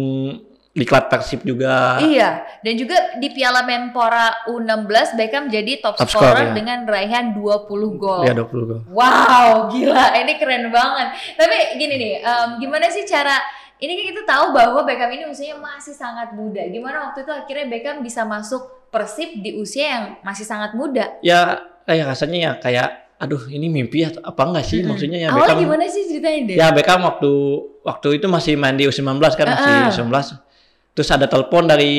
di 0.79 0.85
klub 0.87 1.05
Persib 1.05 1.43
juga 1.43 1.99
Iya, 1.99 2.29
dan 2.63 2.73
juga 2.73 2.95
di 3.19 3.27
Piala 3.29 3.61
Menpora 3.61 4.47
U16 4.47 5.13
Beckham 5.13 5.45
jadi 5.45 5.77
top, 5.77 5.99
Top 5.99 6.07
scorer 6.07 6.31
scorer, 6.31 6.45
ya. 6.47 6.53
dengan 6.55 6.79
raihan 6.83 7.35
20 7.35 7.67
gol. 7.93 8.23
ya 8.23 8.31
20 8.31 8.47
gol 8.63 8.79
Wow, 8.87 9.67
gila, 9.67 10.15
ini 10.15 10.33
keren 10.35 10.71
banget. 10.71 11.07
Tapi 11.35 11.57
gini 11.75 11.95
nih, 11.95 12.13
em, 12.19 12.49
gimana 12.57 12.87
sih 12.87 13.03
cara 13.03 13.35
ini 13.77 13.91
kan 13.93 14.05
kita 14.09 14.23
tahu 14.25 14.45
bahwa 14.51 14.79
Beckham 14.83 15.07
ini 15.09 15.23
usianya 15.25 15.55
masih 15.55 15.91
sangat 15.91 16.31
muda. 16.31 16.63
Gimana 16.65 17.11
waktu 17.11 17.23
itu 17.23 17.31
akhirnya 17.31 17.65
Beckham 17.67 17.99
bisa 17.99 18.23
masuk 18.23 18.59
Persib 18.87 19.39
di 19.39 19.53
usia 19.53 19.85
yang 19.85 20.03
masih 20.19 20.43
sangat 20.43 20.73
muda? 20.73 21.19
ya 21.19 21.59
kayak 21.83 22.05
rasanya 22.07 22.37
ya 22.39 22.51
kayak 22.57 22.87
aduh 23.17 23.45
ini 23.47 23.67
mimpi 23.67 24.01
ya 24.01 24.15
apa 24.19 24.41
enggak 24.45 24.63
sih 24.63 24.79
maksudnya 24.81 25.19
ya 25.19 25.29
Awalnya 25.29 25.51
Beckham 25.51 25.63
gimana 25.63 25.83
sih 25.85 26.03
ceritanya 26.07 26.39
deh? 26.47 26.55
Ya 26.55 26.67
Beckham 26.71 27.01
waktu 27.03 27.31
waktu 27.83 28.07
itu 28.15 28.25
masih 28.25 28.53
main 28.55 28.73
di 28.73 28.87
U19 28.87 29.05
kan 29.35 29.45
masih 29.45 29.69
Heeh. 29.69 29.91
U19. 29.91 30.48
Terus 30.99 31.15
ada 31.15 31.31
telepon 31.31 31.63
dari 31.63 31.95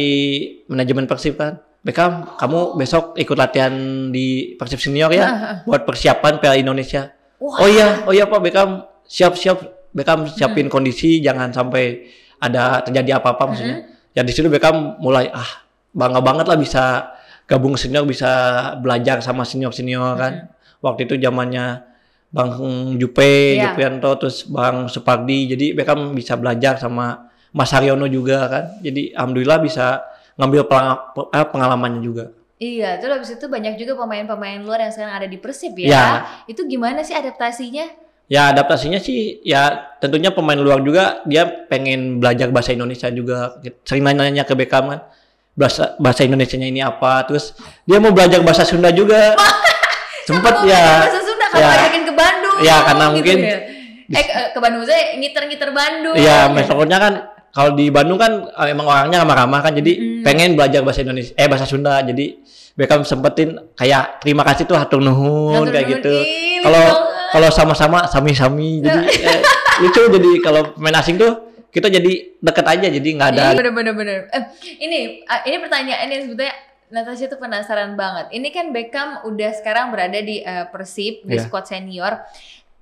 manajemen 0.68 1.08
Persib 1.08 1.40
kan. 1.40 1.56
Beckham, 1.80 2.36
kamu 2.36 2.76
besok 2.76 3.16
ikut 3.16 3.32
latihan 3.32 3.72
di 4.12 4.52
Persib 4.60 4.76
senior 4.76 5.08
ya 5.08 5.64
buat 5.64 5.88
persiapan 5.88 6.36
Piala 6.36 6.60
Indonesia. 6.60 7.08
Wah. 7.40 7.64
Oh 7.64 7.68
iya, 7.72 8.04
oh 8.04 8.12
iya 8.12 8.28
Pak 8.28 8.44
Beckham, 8.44 8.84
siap-siap 9.08 9.88
Beckham 9.96 10.28
siapin 10.28 10.68
kondisi 10.68 11.24
jangan 11.24 11.48
sampai 11.48 12.12
ada 12.44 12.84
terjadi 12.84 13.16
apa-apa 13.16 13.48
maksudnya. 13.48 13.88
Ya 14.12 14.20
di 14.20 14.36
situ 14.36 14.52
Beckham 14.52 15.00
mulai 15.00 15.32
ah 15.32 15.64
bangga 15.96 16.20
banget 16.20 16.44
lah 16.44 16.60
bisa 16.60 17.16
gabung 17.48 17.80
senior 17.80 18.04
bisa 18.04 18.28
belajar 18.84 19.24
sama 19.24 19.48
senior-senior 19.48 20.20
kan. 20.20 20.52
Waktu 20.84 21.08
itu 21.08 21.16
zamannya 21.16 21.88
Bang 22.28 22.52
Jupe, 23.00 23.56
Iya. 23.56 23.72
Juprianto, 23.72 24.12
terus 24.20 24.44
Bang 24.44 24.92
Supardi. 24.92 25.56
Jadi 25.56 25.72
Beckham 25.72 26.12
bisa 26.12 26.36
belajar 26.36 26.76
sama 26.76 27.29
Mas 27.50 27.70
Haryono 27.74 28.06
juga 28.06 28.46
kan. 28.46 28.64
Jadi 28.82 29.14
alhamdulillah 29.14 29.58
bisa 29.62 30.02
ngambil 30.38 30.64
eh, 30.66 31.46
pengalamannya 31.50 32.00
juga. 32.00 32.24
Iya, 32.60 33.00
terus 33.00 33.12
habis 33.16 33.30
itu 33.40 33.46
banyak 33.48 33.80
juga 33.80 33.96
pemain-pemain 33.96 34.60
luar 34.60 34.84
yang 34.84 34.92
sekarang 34.92 35.16
ada 35.16 35.24
di 35.24 35.40
Persib 35.40 35.72
ya. 35.80 35.88
Ya. 35.88 36.04
Itu 36.44 36.68
gimana 36.68 37.00
sih 37.00 37.16
adaptasinya? 37.16 37.88
Ya 38.30 38.52
adaptasinya 38.52 39.00
sih 39.02 39.42
ya 39.42 39.90
tentunya 39.98 40.30
pemain 40.30 40.54
luar 40.54 40.78
juga 40.86 41.18
dia 41.26 41.48
pengen 41.66 42.20
belajar 42.20 42.52
bahasa 42.52 42.76
Indonesia 42.76 43.08
juga. 43.08 43.58
Sering 43.82 44.04
nanya-nanya 44.04 44.44
ke 44.44 44.52
Beckham 44.52 44.92
kan 44.92 45.00
bahasa 45.56 45.96
bahasa 45.96 46.20
Indonesianya 46.22 46.68
ini 46.68 46.84
apa. 46.84 47.24
Terus 47.26 47.56
dia 47.88 47.96
mau 47.96 48.12
belajar 48.12 48.44
bahasa 48.44 48.68
Sunda 48.68 48.92
juga. 48.92 49.34
Sempet 50.28 50.68
ya. 50.68 51.08
Bahasa 51.08 51.20
Sunda 51.24 51.46
kamu 51.48 51.64
ya. 51.64 51.70
ajakin 51.80 52.02
ke 52.04 52.12
Bandung. 52.12 52.56
Ya, 52.60 52.76
karena 52.86 53.04
gitu 53.08 53.14
mungkin 53.16 53.38
ya. 53.40 53.58
Eh 54.10 54.24
ke, 54.52 54.58
Bandung 54.60 54.84
saya 54.84 55.02
ngiter-ngiter 55.16 55.70
Bandung. 55.72 56.14
Iya, 56.14 56.38
maksudnya 56.52 56.98
kan 57.00 57.14
kalau 57.50 57.74
di 57.74 57.88
Bandung 57.88 58.14
kan 58.14 58.30
eh, 58.46 58.68
emang 58.70 58.86
orangnya 58.86 59.20
ramah-ramah 59.20 59.60
kan 59.60 59.72
jadi 59.72 59.92
Mm. 59.92 60.22
pengen 60.22 60.50
belajar 60.54 60.80
bahasa 60.80 61.00
Indonesia 61.00 61.32
eh 61.34 61.46
bahasa 61.46 61.64
Sunda. 61.64 61.98
Jadi 62.00 62.38
Beckham 62.72 63.02
sempetin 63.02 63.58
kayak 63.74 64.18
terima 64.18 64.40
kasih 64.42 64.64
tuh 64.64 64.74
hatur 64.74 65.00
nuhun 65.00 65.66
kayak 65.68 65.98
gitu. 65.98 66.14
Kalau 66.60 66.84
kalau 67.30 67.48
sama-sama 67.48 68.06
sami-sami 68.06 68.80
jadi 68.80 69.00
eh, 69.28 69.40
lucu 69.80 70.02
jadi 70.08 70.30
kalau 70.40 70.72
pemain 70.72 70.94
asing 70.96 71.14
tuh 71.14 71.32
kita 71.68 71.86
jadi 71.86 72.12
deket 72.36 72.66
aja 72.66 72.86
jadi 72.88 73.08
nggak 73.14 73.30
ada 73.32 73.44
Iya, 73.44 73.56
bener 73.56 73.72
bener 73.72 73.94
bener. 73.94 74.18
Eh, 74.28 74.42
ini 74.80 74.98
ini 75.22 75.56
pertanyaan 75.58 76.06
yang 76.06 76.22
sebetulnya 76.24 76.54
Natasha 76.90 77.26
tuh 77.26 77.38
penasaran 77.38 77.94
banget. 77.94 78.34
Ini 78.34 78.48
kan 78.50 78.74
Beckham 78.74 79.22
udah 79.22 79.50
sekarang 79.54 79.90
berada 79.90 80.18
di 80.18 80.42
eh, 80.42 80.66
Persib 80.66 81.22
di 81.22 81.34
Iya. 81.34 81.46
squad 81.46 81.64
senior. 81.64 82.18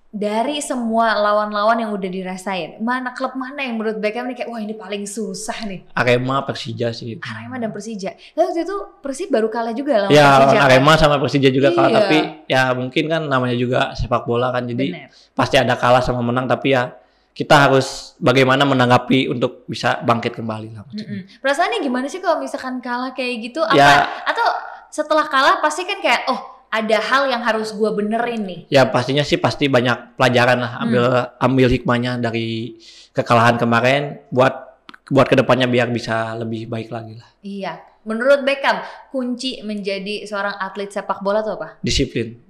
Dari 0.09 0.65
semua 0.65 1.13
lawan-lawan 1.15 1.77
yang 1.77 1.93
udah 1.93 2.09
dirasain, 2.09 2.81
mana 2.81 3.13
klub 3.13 3.37
mana 3.37 3.61
yang 3.61 3.77
menurut 3.77 4.01
Beckham 4.01 4.25
nih 4.25 4.41
kayak 4.41 4.49
wah 4.49 4.57
ini 4.57 4.73
paling 4.73 5.05
susah 5.05 5.69
nih? 5.69 5.85
Arema 5.93 6.41
Persija 6.43 6.89
sih. 6.91 7.21
Arema 7.21 7.61
dan 7.61 7.69
Persija. 7.69 8.17
Tapi 8.17 8.41
waktu 8.41 8.65
itu 8.65 8.77
Persib 9.05 9.29
baru 9.29 9.53
kalah 9.53 9.77
juga 9.77 10.01
lawan 10.01 10.17
Ya 10.17 10.41
Persija. 10.41 10.57
kan? 10.57 10.65
Arema 10.65 10.93
sama 10.97 11.21
Persija 11.21 11.53
juga 11.53 11.77
kalah 11.77 11.93
Iya. 11.93 11.99
tapi 12.01 12.19
ya 12.49 12.63
mungkin 12.73 13.05
kan 13.05 13.23
namanya 13.23 13.53
juga 13.53 13.93
sepak 13.93 14.25
bola 14.25 14.49
kan 14.49 14.65
jadi 14.65 14.87
Bener. 14.97 15.13
pasti 15.37 15.61
ada 15.61 15.77
kalah 15.77 16.01
sama 16.01 16.25
menang 16.25 16.49
tapi 16.49 16.73
ya 16.73 16.89
kita 17.31 17.69
harus 17.69 18.17
bagaimana 18.17 18.65
menanggapi 18.65 19.29
untuk 19.29 19.69
bisa 19.69 20.01
bangkit 20.01 20.33
kembali 20.33 20.73
lah. 20.73 20.89
Mm-mm. 20.89 21.37
Perasaannya 21.39 21.79
gimana 21.79 22.09
sih 22.09 22.19
kalau 22.19 22.41
misalkan 22.41 22.81
kalah 22.81 23.13
kayak 23.13 23.45
gitu? 23.45 23.61
Apa 23.61 23.77
Ya. 23.77 24.09
atau 24.25 24.47
setelah 24.89 25.29
kalah 25.29 25.61
pasti 25.61 25.85
kan 25.85 26.01
kayak 26.01 26.33
oh 26.33 26.58
ada 26.69 26.99
hal 27.01 27.23
yang 27.27 27.41
harus 27.41 27.73
gua 27.73 27.93
benerin 27.93 28.45
nih. 28.45 28.61
Ya 28.69 28.85
pastinya 28.85 29.25
sih 29.25 29.41
pasti 29.41 29.67
banyak 29.67 30.17
pelajaran 30.17 30.59
lah 30.61 30.73
ambil 30.81 31.05
ambil 31.41 31.67
hikmahnya 31.69 32.21
dari 32.21 32.77
kekalahan 33.13 33.57
kemarin 33.57 34.21
buat 34.29 34.69
buat 35.09 35.25
ke 35.25 35.37
depannya 35.37 35.65
biar 35.65 35.89
bisa 35.89 36.37
lebih 36.37 36.69
baik 36.69 36.93
lagi 36.93 37.17
lah. 37.17 37.29
Iya. 37.41 37.73
Menurut 38.05 38.41
Beckham, 38.41 38.81
kunci 39.09 39.61
menjadi 39.61 40.25
seorang 40.25 40.57
atlet 40.57 40.89
sepak 40.89 41.21
bola 41.21 41.45
itu 41.45 41.53
apa? 41.53 41.77
Disiplin. 41.81 42.41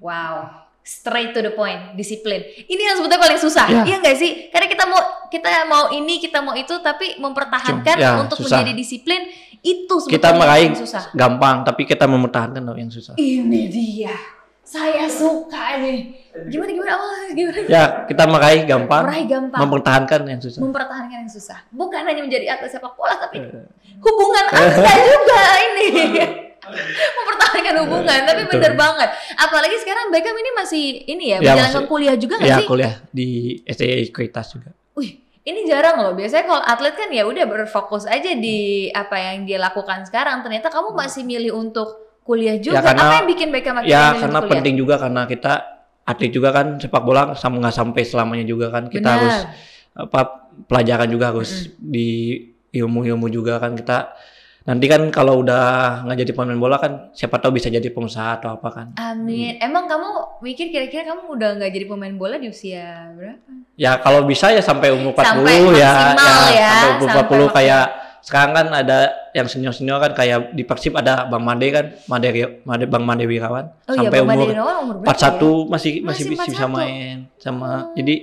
Wow. 0.00 0.64
Straight 0.80 1.36
to 1.36 1.44
the 1.44 1.52
point, 1.52 1.92
disiplin. 1.96 2.40
Ini 2.64 2.80
yang 2.80 2.96
sebetulnya 2.96 3.20
paling 3.20 3.36
susah, 3.36 3.68
Ya. 3.68 3.84
iya 3.84 3.96
nggak 4.00 4.16
sih? 4.16 4.48
Karena 4.48 4.64
kita 4.64 4.88
mau 4.88 5.00
kita 5.28 5.50
mau 5.68 5.92
ini, 5.92 6.16
kita 6.16 6.40
mau 6.40 6.56
itu, 6.56 6.72
tapi 6.80 7.20
mempertahankan 7.20 7.92
Cum- 7.92 8.00
ya, 8.00 8.16
untuk 8.16 8.40
susah. 8.40 8.64
menjadi 8.64 8.72
disiplin 8.72 9.28
itu 9.60 9.94
Kita 10.04 10.28
yang 10.28 10.38
meraih 10.38 10.68
susah. 10.72 11.10
gampang 11.12 11.62
tapi 11.62 11.82
kita 11.82 12.04
mempertahankan 12.04 12.62
yang 12.74 12.88
susah. 12.88 13.14
Ini 13.14 13.62
dia, 13.66 14.14
saya 14.60 15.04
suka 15.04 15.78
nih. 15.78 15.98
Gimana 16.46 16.70
gimana? 16.70 16.92
Oh, 16.94 17.10
gimana? 17.28 17.58
Ya 17.66 17.82
kita 18.04 18.24
meraih 18.24 18.62
gampang, 18.64 19.02
Meraih 19.04 19.26
gampang, 19.26 19.58
mempertahankan 19.60 20.20
yang 20.24 20.38
susah. 20.38 20.60
mempertahankan 20.60 21.18
yang 21.20 21.30
susah. 21.30 21.58
Bukan 21.68 22.00
hanya 22.00 22.20
menjadi 22.20 22.46
atlet 22.50 22.70
sepak 22.70 22.92
bola, 22.92 23.16
tapi 23.16 23.38
Eh, 23.38 23.66
hubungan 23.98 24.44
anda 24.48 24.92
juga 24.94 25.42
ini. 25.66 25.86
mempertahankan 27.16 27.74
hubungan, 27.80 28.20
tapi 28.22 28.42
Betul. 28.44 28.52
bener 28.54 28.72
banget. 28.74 29.08
Apalagi 29.34 29.76
sekarang 29.78 30.10
Beckham 30.10 30.36
ini 30.36 30.50
masih 30.52 30.84
ini 31.06 31.24
ya, 31.26 31.38
Ya, 31.38 31.52
menjalankan 31.54 31.72
masih- 31.80 31.88
kuliah 31.88 32.14
juga 32.14 32.34
nggak 32.36 32.48
Ya 32.48 32.58
sih? 32.58 32.66
kuliah 32.66 32.94
di 33.10 33.28
STI 33.64 34.04
Kuitas 34.10 34.46
juga. 34.52 34.70
Wih, 34.94 35.16
ini 35.48 35.64
jarang 35.64 35.96
loh. 35.98 36.12
Biasanya 36.12 36.44
kalau 36.44 36.60
atlet 36.60 36.92
kan 36.92 37.08
ya 37.08 37.24
udah 37.24 37.44
berfokus 37.44 38.04
aja 38.04 38.36
di 38.36 38.88
apa 38.92 39.16
yang 39.16 39.48
dia 39.48 39.56
lakukan 39.56 40.04
sekarang. 40.04 40.44
Ternyata 40.44 40.68
kamu 40.68 40.92
masih 40.92 41.24
milih 41.24 41.56
untuk 41.56 41.88
kuliah 42.22 42.60
juga. 42.60 42.84
karena- 42.84 43.08
apa 43.08 43.14
yang 43.18 43.26
bikin 43.26 43.48
Beckham 43.48 43.80
akhirnya 43.80 43.96
Ya 43.96 44.12
karena 44.14 44.38
kuliah? 44.38 44.52
penting 44.52 44.74
juga 44.76 44.94
karena 45.00 45.22
kita 45.24 45.52
atlet 46.04 46.28
juga 46.28 46.48
kan 46.52 46.76
sepak 46.76 47.00
bola 47.00 47.32
sama 47.32 47.56
nggak 47.58 47.72
sampai 47.74 48.02
selamanya 48.04 48.44
juga 48.44 48.68
kan 48.68 48.84
kita 48.86 49.04
Benar. 49.04 49.16
harus 49.16 49.36
apa 49.92 50.20
pelajaran 50.64 51.08
juga 51.08 51.32
harus 51.32 51.72
di 51.76 52.36
ilmu-ilmu 52.70 53.28
juga 53.28 53.56
kan 53.56 53.72
kita 53.72 54.12
nanti 54.68 54.84
kan 54.84 55.08
kalau 55.08 55.40
udah 55.40 55.64
nggak 56.04 56.18
jadi 56.20 56.32
pemain 56.36 56.60
bola 56.60 56.76
kan 56.76 57.08
siapa 57.16 57.40
tahu 57.40 57.56
bisa 57.56 57.72
jadi 57.72 57.88
pengusaha 57.88 58.36
atau 58.36 58.52
apa 58.52 58.68
kan 58.68 58.86
Amin. 59.00 59.56
Emang 59.58 59.88
kamu 59.88 60.08
mikir 60.44 60.68
kira-kira 60.68 61.08
kamu 61.08 61.24
udah 61.24 61.48
nggak 61.56 61.72
jadi 61.72 61.86
pemain 61.88 62.12
bola 62.12 62.36
di 62.36 62.52
usia 62.52 63.08
berapa? 63.16 63.48
ya 63.80 63.96
kalau 63.96 64.28
bisa 64.28 64.52
ya 64.52 64.60
sampai 64.60 64.92
umur 64.92 65.16
40 65.16 65.24
Sampai 65.24 65.56
ya, 65.72 65.92
maksimal 66.12 66.44
ya, 66.52 66.68
sampai 66.68 66.90
umur 66.92 67.08
sampai 67.08 67.36
40 67.48 67.56
kayak 67.56 67.84
sekarang 68.18 68.50
kan 68.52 68.66
ada 68.74 68.98
yang 69.32 69.46
senior-senior 69.48 69.96
kan 70.02 70.12
kayak 70.12 70.52
di 70.52 70.60
Persib 70.60 70.92
ada 70.92 71.24
Bang 71.24 71.48
Made 71.48 71.64
kan 71.70 71.86
Made, 72.04 72.28
Made 72.66 72.84
Bang 72.90 73.08
Made 73.08 73.24
Wirawan 73.24 73.72
Oh 73.88 73.94
iya, 73.96 73.98
sampai 74.04 74.20
Bang 74.20 74.36
umur 74.36 74.46
Made 74.52 74.58
umur 74.84 74.96
berapa 75.00 75.16
41 75.16 75.16
ya? 75.16 75.32
masih 75.72 75.92
masih, 76.04 76.24
Masih 76.28 76.44
bisa 76.52 76.66
41. 76.68 76.76
main 76.76 77.16
sama 77.40 77.68
Oh. 77.88 77.94
jadi 77.96 78.14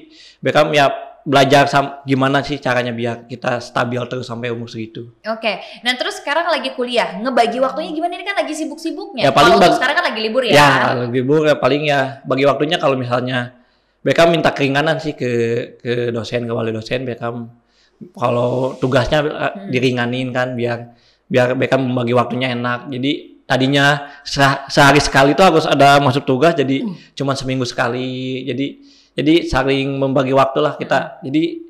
Beckham 0.46 0.70
ya 0.75 0.86
belajar 1.25 1.65
sam 1.65 2.05
gimana 2.05 2.46
sih 2.46 2.62
caranya 2.62 2.94
biar 2.94 3.25
kita 3.25 3.58
stabil 3.58 3.98
terus 4.05 4.29
sampai 4.29 4.53
umur 4.53 4.70
segitu. 4.70 5.10
Oke, 5.25 5.58
nah 5.82 5.98
terus 5.98 6.22
sekarang 6.22 6.46
lagi 6.46 6.77
kuliah, 6.77 7.17
ngebagi 7.17 7.58
waktunya 7.58 7.89
gimana? 7.91 8.13
Ini 8.13 8.24
kan 8.24 8.38
lagi 8.38 8.53
sibuk-sibuknya. 8.53 9.25
Ya, 9.25 9.32
paling 9.34 9.58
Kalau 9.58 9.74
sekarang 9.74 9.96
kan 9.98 10.05
lagi 10.05 10.22
libur 10.22 10.46
ya. 10.46 10.53
Ya, 10.53 10.70
libur 11.10 11.50
ya 11.50 11.58
paling 11.58 11.89
ya 11.89 12.22
bagi 12.24 12.46
waktunya 12.46 12.77
kalau 12.77 12.94
misalnya 12.94 13.58
Beckham 14.05 14.29
minta 14.29 14.53
keringanan 14.53 15.01
sih 15.01 15.17
ke 15.17 15.29
ke 15.82 16.13
dosen 16.13 16.46
ke 16.46 16.53
wali 16.53 16.70
dosen 16.70 17.10
Beckham 17.10 17.50
kalau 18.13 18.77
tugasnya 18.77 19.20
eh, 19.25 19.34
Hmm. 19.34 19.72
diringanin 19.74 20.29
kan 20.29 20.53
biar 20.53 20.94
biar 21.25 21.58
Beckham 21.58 21.82
membagi 21.89 22.13
waktunya 22.13 22.53
enak. 22.53 22.94
Jadi 22.94 23.41
tadinya 23.50 24.13
se- 24.22 24.62
sehari 24.70 25.01
sekali 25.01 25.34
itu 25.34 25.41
harus 25.41 25.65
ada 25.65 25.98
masuk 25.98 26.22
tugas 26.22 26.53
jadi 26.53 26.86
Hmm. 26.86 26.94
cuma 27.17 27.34
seminggu 27.34 27.65
sekali. 27.65 28.46
Jadi 28.46 28.94
jadi 29.16 29.48
saling 29.48 29.96
membagi 29.96 30.36
waktu 30.36 30.60
lah 30.60 30.76
kita. 30.76 31.24
Jadi 31.24 31.64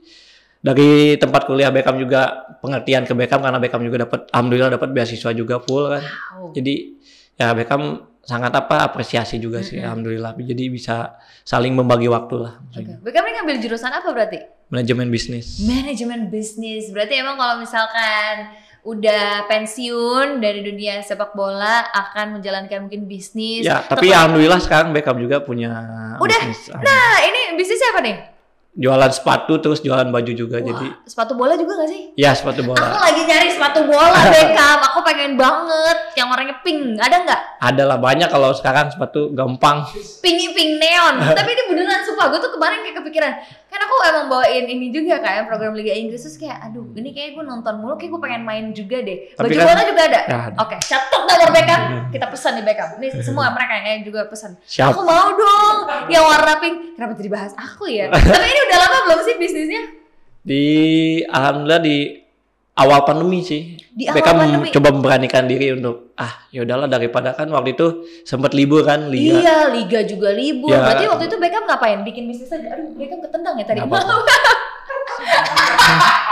dari 0.65 1.13
tempat 1.21 1.45
kuliah 1.45 1.69
Beckham 1.69 2.01
juga 2.01 2.49
pengertian 2.57 3.05
ke 3.05 3.13
Beckham 3.13 3.37
karena 3.45 3.61
Beckham 3.61 3.85
juga 3.85 4.09
dapat 4.09 4.25
alhamdulillah 4.33 4.73
dapat 4.73 4.89
beasiswa 4.89 5.29
juga 5.37 5.61
full 5.61 5.93
kan. 5.93 6.01
Wow. 6.01 6.57
Jadi 6.57 6.97
ya 7.37 7.53
Beckham 7.53 8.01
sangat 8.25 8.49
apa 8.57 8.81
apresiasi 8.81 9.37
juga 9.37 9.61
sih 9.61 9.77
alhamdulillah. 9.77 10.33
Jadi 10.41 10.73
bisa 10.73 11.21
saling 11.45 11.77
membagi 11.77 12.09
waktu 12.09 12.35
lah. 12.41 12.57
Oke. 12.73 12.97
Beckham 13.05 13.29
ini 13.29 13.33
ngambil 13.37 13.57
jurusan 13.61 13.93
apa 13.93 14.09
berarti? 14.09 14.41
Manajemen 14.73 15.13
bisnis. 15.13 15.61
Manajemen 15.61 16.33
bisnis. 16.33 16.89
Berarti 16.89 17.21
emang 17.21 17.37
kalau 17.37 17.61
misalkan 17.61 18.49
udah 18.85 19.49
pensiun 19.49 20.37
dari 20.37 20.61
dunia 20.61 21.01
sepak 21.01 21.33
bola 21.33 21.89
akan 21.89 22.37
menjalankan 22.37 22.85
mungkin 22.85 23.09
bisnis. 23.09 23.65
Ya, 23.65 23.81
tapi 23.81 24.13
alhamdulillah 24.13 24.61
sekarang 24.61 24.93
Beckham 24.93 25.17
juga 25.17 25.41
punya 25.41 25.73
Udah. 26.21 26.41
bisnis. 26.45 26.69
Nah, 26.69 27.17
ini 27.25 27.57
bisnisnya 27.57 27.97
apa 27.97 28.01
nih? 28.05 28.17
Jualan 28.75 29.07
sepatu 29.07 29.55
terus 29.57 29.79
jualan 29.79 30.11
baju 30.11 30.31
juga. 30.35 30.59
Jadi 30.59 30.85
Wah, 30.85 31.07
sepatu 31.07 31.31
bola 31.33 31.55
juga 31.55 31.79
gak 31.79 31.89
sih? 31.89 32.11
ya 32.19 32.35
sepatu 32.35 32.59
Aku 32.59 32.75
bola. 32.75 32.99
lagi 33.01 33.23
nyari 33.23 33.47
sepatu 33.47 33.87
bola 33.87 34.19
Beckham. 34.35 34.79
Aku 34.91 34.99
pengen 35.01 35.39
banget 35.39 35.97
yang 36.13 36.27
warnanya 36.27 36.59
pink. 36.59 36.99
Ada 36.99 37.23
nggak? 37.23 37.41
Ada 37.63 37.83
lah 37.87 37.97
banyak 37.97 38.27
kalau 38.27 38.51
sekarang 38.51 38.91
sepatu 38.91 39.31
gampang. 39.31 39.87
Pink 40.19 40.51
pink 40.53 40.71
neon. 40.77 41.23
Tapi 41.39 41.49
ini 41.55 41.63
beneran 41.71 42.03
sumpah. 42.03 42.27
Gue 42.27 42.43
tuh 42.43 42.51
kemarin 42.51 42.83
kayak 42.83 42.99
kepikiran. 42.99 43.33
Kan 43.75 43.83
aku 43.83 43.95
emang 44.07 44.25
bawain 44.31 44.63
ini 44.65 44.87
juga 44.87 45.19
kan 45.19 45.43
program 45.43 45.75
Liga 45.75 45.91
Inggris 45.91 46.23
terus 46.23 46.39
kayak 46.39 46.63
aduh 46.63 46.95
ini 46.95 47.11
kayak 47.11 47.35
gue 47.35 47.43
nonton 47.43 47.75
mulu 47.75 47.99
kayak 47.99 48.07
gue 48.07 48.21
pengen 48.23 48.47
main 48.47 48.71
juga 48.71 49.03
deh. 49.03 49.35
Tapi 49.35 49.51
Baju 49.51 49.59
kan- 49.59 49.67
bola 49.67 49.83
juga 49.83 50.01
ada. 50.07 50.21
Ya, 50.23 50.37
ada. 50.47 50.57
Oke, 50.63 50.75
catat 50.79 51.21
nomor 51.27 51.49
Beckham. 51.51 51.81
Kita 52.15 52.25
pesan 52.31 52.51
di 52.55 52.63
Beckham. 52.63 52.89
Ini 52.95 53.07
semua 53.27 53.51
mereka 53.51 53.75
yang 53.75 54.07
juga 54.07 54.31
pesan. 54.31 54.55
Siap. 54.63 54.95
Aku 54.95 55.03
mau 55.03 55.27
dong 55.27 55.77
yang 56.07 56.23
warna 56.23 56.55
pink. 56.63 56.95
Kenapa 56.95 57.19
jadi 57.19 57.27
bahas 57.27 57.51
aku 57.59 57.91
ya? 57.91 58.07
Tapi 58.31 58.45
ini 58.47 58.61
udah 58.71 58.77
lama 58.79 58.97
belum 59.03 59.19
sih 59.27 59.35
bisnisnya? 59.35 59.83
Di 60.39 60.63
alhamdulillah 61.27 61.83
di 61.83 61.97
awal 62.75 63.07
pandemi 63.07 63.39
sih. 63.41 63.79
Di 63.95 64.11
awal 64.11 64.15
Beckham 64.19 64.35
pandemi. 64.39 64.67
coba 64.71 64.89
memberanikan 64.91 65.47
diri 65.47 65.71
untuk 65.75 66.11
ah 66.19 66.47
ya 66.51 66.67
udahlah 66.67 66.91
daripada 66.91 67.31
kan 67.31 67.47
waktu 67.51 67.75
itu 67.75 67.87
sempat 68.27 68.51
libur 68.51 68.83
kan 68.83 69.07
liga. 69.07 69.39
Iya, 69.39 69.57
liga 69.71 69.99
juga 70.03 70.35
libur. 70.35 70.71
Ya. 70.71 70.83
Berarti 70.83 71.05
waktu 71.07 71.25
itu 71.31 71.37
Beckham 71.39 71.63
ngapain? 71.67 72.03
Bikin 72.03 72.27
bisnis 72.27 72.51
aja. 72.51 72.75
Aduh, 72.75 72.91
Beckham 72.99 73.19
ketendang 73.23 73.55
ya 73.57 73.65
tadi. 73.65 73.79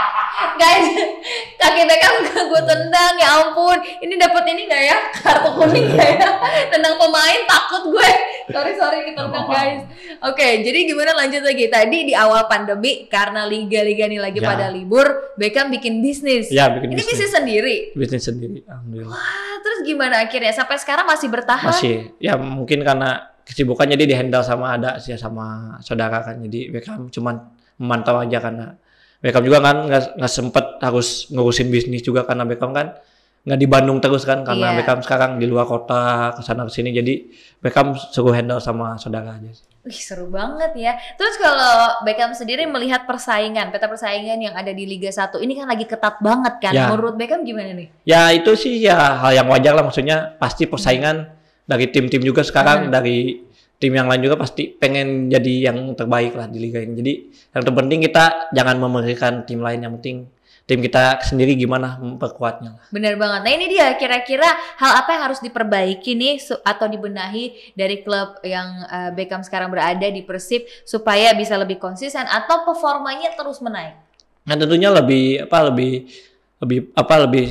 Guys, 0.54 0.86
kaki 1.60 1.82
Beckham 1.84 2.14
gue 2.50 2.62
tendang 2.62 3.14
ya 3.16 3.28
ampun. 3.42 3.74
ini 4.00 4.14
dapat 4.14 4.46
ini 4.46 4.64
nggak 4.64 4.82
ya? 4.82 4.96
Kartu 5.12 5.50
kuning 5.52 5.90
nggak 5.90 6.08
ya? 6.14 6.28
Tendang 6.72 6.94
pemain 6.94 7.40
takut 7.44 7.90
gue. 7.90 8.10
Sorry 8.46 8.72
sorry 8.76 8.98
kita 9.04 9.26
tendang 9.26 9.46
guys. 9.46 9.82
Oke 10.22 10.62
jadi 10.62 10.78
gimana 10.86 11.12
lanjut 11.16 11.42
lagi? 11.42 11.66
Tadi 11.66 11.98
di 12.06 12.14
awal 12.14 12.46
pandemi 12.46 13.10
karena 13.10 13.44
liga-liga 13.44 14.06
ini 14.06 14.18
lagi 14.18 14.38
Ya. 14.38 14.46
pada 14.50 14.66
libur 14.70 15.34
Beckham 15.34 15.70
bikin 15.70 15.98
bisnis. 15.98 16.50
Ya 16.50 16.70
bikin 16.70 16.92
ini 16.92 17.02
bisnis. 17.02 17.18
bisnis 17.18 17.32
sendiri? 17.32 17.76
Bisnis 17.96 18.22
sendiri, 18.22 18.58
alhamdulillah. 18.68 19.10
Wah, 19.10 19.54
terus 19.58 19.78
gimana 19.82 20.22
akhirnya? 20.22 20.52
Sampai 20.54 20.78
sekarang 20.78 21.06
masih 21.06 21.28
bertahan? 21.32 21.70
Masih, 21.72 22.14
ya 22.22 22.38
mungkin 22.38 22.84
karena 22.86 23.32
kesibukan 23.42 23.90
jadi 23.90 24.04
dihandle 24.06 24.44
sama 24.46 24.78
ada 24.78 25.02
sih 25.02 25.16
sama 25.18 25.76
saudara 25.82 26.22
kan. 26.22 26.38
Jadi 26.40 26.70
Beckham 26.70 27.10
cuman 27.10 27.42
memantau 27.74 28.22
aja 28.22 28.38
karena 28.38 28.78
Beckham 29.24 29.40
juga 29.40 29.58
kan 29.58 29.88
nggak 29.88 30.20
nggak 30.20 30.28
sempet 30.30 30.64
harus 30.78 31.32
ngurusin 31.32 31.72
bisnis 31.72 32.04
juga 32.04 32.22
karena 32.22 32.44
Beckham 32.44 32.70
kan 32.70 32.92
nggak 33.44 33.56
di 33.56 33.64
Bandung 33.64 34.00
terus 34.00 34.24
kan 34.24 34.40
karena 34.40 34.72
Iya. 34.72 34.76
Beckham 34.78 35.00
sekarang 35.00 35.36
di 35.36 35.44
luar 35.44 35.64
kota 35.64 36.32
ke 36.32 36.40
sana 36.40 36.64
ke 36.64 36.72
sini 36.72 36.92
jadi 36.92 37.24
Beckham 37.58 37.92
suruh 37.96 38.32
handle 38.32 38.60
sama 38.60 38.96
saudara 38.96 39.32
aja. 39.32 39.52
Wih 39.80 39.92
seru 39.92 40.28
banget 40.28 40.72
ya. 40.76 40.92
Terus 41.16 41.36
kalau 41.36 42.04
Beckham 42.04 42.32
sendiri 42.32 42.64
melihat 42.64 43.04
persaingan, 43.04 43.68
peta 43.68 43.84
persaingan 43.84 44.40
yang 44.40 44.56
ada 44.56 44.72
di 44.72 44.84
Liga 44.84 45.08
1 45.08 45.36
ini 45.38 45.52
kan 45.54 45.68
lagi 45.68 45.84
ketat 45.84 46.24
banget 46.24 46.54
kan. 46.56 46.72
Ya. 46.72 46.88
Menurut 46.88 47.16
Beckham 47.16 47.44
gimana 47.44 47.76
nih? 47.76 47.92
Ya 48.04 48.32
itu 48.32 48.48
sih 48.56 48.80
ya 48.80 48.96
hal 49.20 49.32
yang 49.34 49.48
wajar 49.48 49.72
lah 49.72 49.84
maksudnya 49.84 50.36
pasti 50.36 50.64
persaingan 50.64 51.28
dari 51.64 51.88
tim-tim 51.88 52.20
juga 52.20 52.40
sekarang 52.40 52.88
Hmm. 52.88 52.92
dari 52.92 53.43
tim 53.78 53.92
yang 53.92 54.06
lain 54.06 54.22
juga 54.24 54.40
pasti 54.40 54.70
pengen 54.70 55.28
jadi 55.28 55.70
yang 55.70 55.92
terbaik 55.92 56.34
lah 56.34 56.46
di 56.48 56.58
liga 56.62 56.80
ini. 56.80 56.94
Jadi 56.96 57.12
yang 57.54 57.62
terpenting 57.62 58.00
kita 58.04 58.50
jangan 58.54 58.76
memberikan 58.80 59.44
tim 59.44 59.60
lain 59.60 59.80
yang 59.82 59.94
penting 60.00 60.30
tim 60.64 60.80
kita 60.80 61.20
sendiri 61.20 61.52
gimana 61.60 62.00
memperkuatnya 62.00 62.80
lah. 62.80 62.84
Bener 62.88 63.20
banget. 63.20 63.40
Nah 63.44 63.52
ini 63.52 63.66
dia 63.68 63.92
kira-kira 64.00 64.48
hal 64.80 65.04
apa 65.04 65.12
yang 65.12 65.22
harus 65.28 65.40
diperbaiki 65.44 66.16
nih 66.16 66.40
atau 66.64 66.88
dibenahi 66.88 67.76
dari 67.76 68.00
klub 68.00 68.40
yang 68.40 68.80
eh, 68.88 69.10
Beckham 69.12 69.44
sekarang 69.44 69.68
berada 69.68 70.08
di 70.08 70.24
Persib 70.24 70.64
supaya 70.88 71.36
bisa 71.36 71.60
lebih 71.60 71.76
konsisten 71.76 72.24
atau 72.24 72.64
performanya 72.64 73.36
terus 73.36 73.60
menaik. 73.60 74.00
Nah 74.48 74.56
tentunya 74.56 74.88
lebih 74.88 75.44
apa 75.44 75.68
lebih 75.68 75.92
lebih 76.64 76.78
apa 76.96 77.14
lebih 77.28 77.44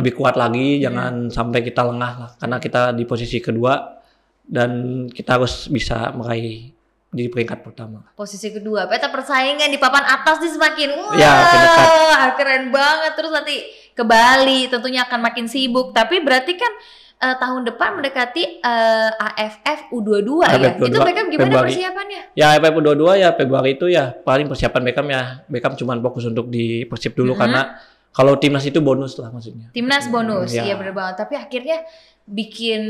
lebih 0.00 0.12
kuat 0.16 0.40
lagi 0.40 0.80
jangan 0.80 1.28
sampai 1.28 1.60
kita 1.60 1.84
lengah 1.84 2.12
lah 2.16 2.30
karena 2.40 2.56
kita 2.56 2.96
di 2.96 3.04
posisi 3.04 3.44
kedua 3.44 4.00
dan 4.44 4.70
kita 5.08 5.36
harus 5.36 5.66
bisa 5.66 6.12
meraih 6.12 6.70
di 7.08 7.24
peringkat 7.26 7.62
pertama. 7.62 8.02
Posisi 8.12 8.50
kedua, 8.50 8.84
peta 8.84 9.06
persaingan 9.06 9.70
di 9.70 9.78
papan 9.78 10.02
atas 10.04 10.38
nih 10.38 10.50
semakin 10.50 10.88
wah 10.94 11.14
Ya, 11.14 11.30
makin 11.32 11.58
dekat. 11.60 11.88
keren 12.34 12.64
banget. 12.68 13.12
Terus 13.14 13.30
nanti 13.30 13.54
ke 13.90 14.02
Bali 14.02 14.66
tentunya 14.66 15.02
akan 15.02 15.20
makin 15.22 15.46
sibuk. 15.46 15.90
Tapi 15.90 16.18
berarti 16.18 16.52
kan 16.54 16.72
eh, 17.16 17.36
tahun 17.36 17.62
depan 17.64 17.94
mendekati 17.94 18.58
eh, 18.58 19.10
AFF 19.14 19.94
U22 19.94 20.42
ya. 20.42 20.48
AFF 20.50 20.74
Itu 20.76 20.84
U22 20.90 20.98
Beckham 21.00 21.26
gimana 21.28 21.46
Februari. 21.48 21.66
persiapannya? 21.70 22.20
Ya 22.34 22.48
FF 22.52 22.74
22 22.74 23.14
ya 23.16 23.28
Februari 23.32 23.70
itu 23.72 23.86
ya 23.86 24.04
paling 24.12 24.46
persiapan 24.46 24.82
Beckham 24.82 25.06
ya 25.08 25.22
Beckham 25.46 25.72
cuman 25.74 26.02
fokus 26.02 26.26
untuk 26.26 26.46
di 26.48 26.82
Persib 26.84 27.14
dulu 27.14 27.32
Mhm. 27.32 27.38
karena 27.38 27.62
kalau 28.10 28.34
timnas 28.36 28.62
itu 28.62 28.78
bonus 28.78 29.14
lah 29.16 29.26
maksudnya. 29.28 29.70
Timnas 29.70 30.06
bonus, 30.06 30.50
Ya. 30.50 30.62
iya 30.64 30.74
bener 30.74 30.90
banget. 30.90 31.14
Tapi 31.16 31.34
akhirnya 31.34 31.82
bikin 32.24 32.82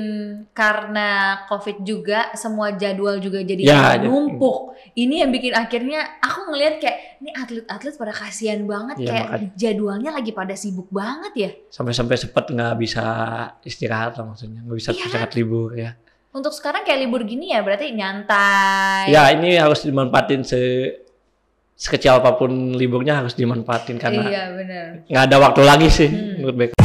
karena 0.55 1.09
COVID 1.45 1.83
juga 1.83 2.31
semua 2.35 2.71
jadwal 2.71 3.19
juga 3.19 3.43
jadi 3.43 3.67
Ya, 3.67 3.99
numpuk. 3.99 4.79
Ini 4.95 5.27
yang 5.27 5.31
bikin 5.31 5.51
akhirnya 5.51 6.07
aku 6.19 6.49
ngelihat 6.49 6.79
kayak 6.79 6.99
ini 7.19 7.31
atlet-atlet 7.33 7.95
pada 7.95 8.15
kasihan 8.15 8.63
banget 8.63 9.03
Iya, 9.03 9.09
kayak 9.11 9.27
makanya. 9.27 9.49
jadwalnya 9.59 10.11
lagi 10.13 10.31
pada 10.31 10.55
sibuk 10.55 10.87
banget 10.89 11.33
ya. 11.35 11.51
Sampai-sampai 11.67 12.15
sempat 12.15 12.47
nggak 12.47 12.75
bisa 12.79 13.05
istirahat 13.61 14.15
lah 14.15 14.25
maksudnya 14.25 14.63
nggak 14.63 14.77
bisa 14.77 14.91
Iya. 14.91 14.99
istirahat 15.01 15.33
libur 15.35 15.75
ya. 15.75 15.91
Untuk 16.31 16.51
sekarang 16.51 16.83
kayak 16.83 17.01
libur 17.01 17.23
gini 17.23 17.51
ya 17.51 17.61
berarti 17.61 17.91
nyantai. 17.91 19.11
Ya 19.11 19.31
ini 19.31 19.55
harus 19.55 19.83
dimanfaatin 19.83 20.43
se 20.43 20.61
sekecil 21.75 22.15
apa 22.15 22.39
pun 22.39 22.51
liburnya 22.73 23.19
harus 23.19 23.35
dimanfaatin 23.35 23.99
karena 23.99 24.23
Iya 24.25 24.43
bener. 24.55 24.87
nggak 25.11 25.25
ada 25.27 25.37
waktu 25.43 25.61
lagi 25.61 25.89
sih 25.91 26.07
Hmm. 26.07 26.39
menurut 26.39 26.55
Beckham. 26.55 26.83